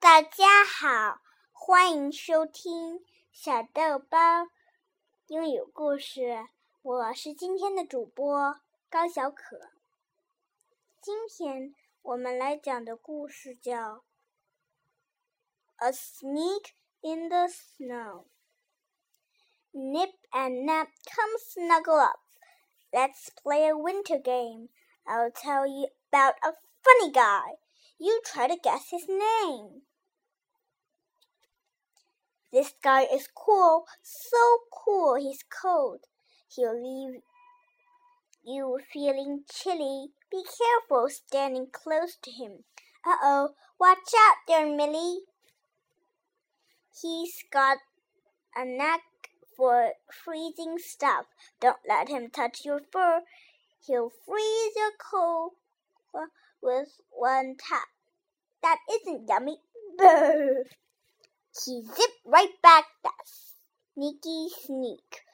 [0.00, 1.20] 大家好，
[1.52, 4.18] 欢迎收听小豆包
[5.26, 6.46] 英语故事。
[6.80, 9.72] 我是今天的主播高小可。
[11.02, 13.74] 今天我们来讲的故事叫《
[15.78, 16.68] A Sneak
[17.00, 22.20] in the Snow》。Nip and Nap, come snuggle up.
[22.90, 24.68] Let's play a winter game.
[25.04, 27.58] I'll tell you about a funny guy.
[27.98, 29.82] You try to guess his name.
[32.51, 34.37] This guy is cool, so
[34.71, 36.01] cool he's cold.
[36.53, 37.21] He'll leave
[38.43, 40.09] you feeling chilly.
[40.29, 42.63] Be careful standing close to him.
[43.05, 45.21] Uh oh, watch out there, Millie.
[47.01, 47.77] He's got
[48.55, 49.01] a knack
[49.55, 51.27] for freezing stuff.
[51.61, 53.21] Don't let him touch your fur.
[53.85, 55.53] He'll freeze your cold
[56.61, 57.87] with one tap.
[58.61, 59.57] That isn't yummy.
[61.53, 63.27] He zipped right back that
[63.93, 65.25] sneaky sneak.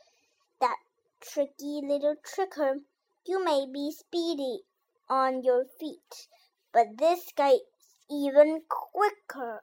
[0.59, 0.79] That
[1.21, 2.83] tricky little tricker.
[3.27, 4.63] You may be speedy
[5.07, 6.27] on your feet,
[6.73, 7.59] but this guy's
[8.09, 9.61] even quicker.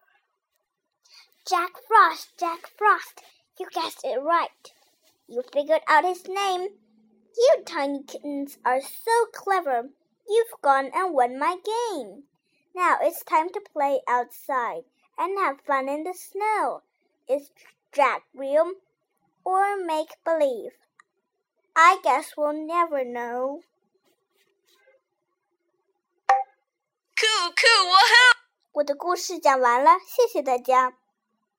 [1.44, 3.20] Jack Frost, Jack Frost,
[3.58, 4.72] you guessed it right.
[5.26, 6.68] You figured out his name.
[7.36, 9.90] You tiny kittens are so clever.
[10.28, 12.28] You've gone and won my game.
[12.76, 14.84] Now it's time to play outside
[15.17, 16.81] and have fun in the snow.
[17.27, 17.51] Is
[17.91, 18.73] Jack real
[19.43, 20.71] or make believe?
[21.75, 23.61] I guess we'll never know.
[27.19, 28.37] Cool, cool, woohoo!
[28.71, 30.97] 我的故事讲完了，谢谢大家。